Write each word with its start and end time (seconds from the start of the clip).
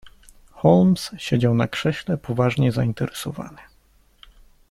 "Holmes 0.53 1.11
siedział 1.17 1.53
na 1.55 1.67
krześle 1.67 2.17
poważnie 2.17 2.71
zainteresowany." 2.71 3.57